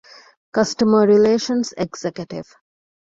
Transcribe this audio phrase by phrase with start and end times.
[0.55, 2.51] ކަސްޓަމަރ ރިލޭޝަންސް އެގްޒެކެޓިވް